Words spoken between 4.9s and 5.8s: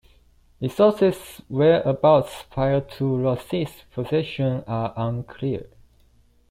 unclear.